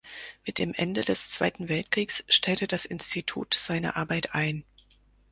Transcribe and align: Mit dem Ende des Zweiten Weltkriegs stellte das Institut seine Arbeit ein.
Mit 0.47 0.57
dem 0.57 0.73
Ende 0.73 1.05
des 1.05 1.29
Zweiten 1.29 1.69
Weltkriegs 1.69 2.23
stellte 2.27 2.65
das 2.65 2.85
Institut 2.85 3.53
seine 3.53 3.95
Arbeit 3.97 4.33
ein. 4.33 4.63